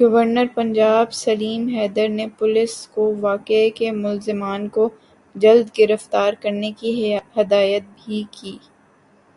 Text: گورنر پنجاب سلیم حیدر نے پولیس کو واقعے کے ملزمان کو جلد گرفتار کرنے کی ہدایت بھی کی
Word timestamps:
گورنر 0.00 0.46
پنجاب 0.56 1.06
سلیم 1.14 1.62
حیدر 1.68 2.08
نے 2.08 2.26
پولیس 2.38 2.74
کو 2.94 3.02
واقعے 3.20 3.68
کے 3.78 3.90
ملزمان 3.94 4.68
کو 4.74 4.88
جلد 5.34 5.78
گرفتار 5.78 6.32
کرنے 6.42 6.72
کی 6.78 6.92
ہدایت 7.36 7.84
بھی 7.96 8.22
کی 8.32 8.56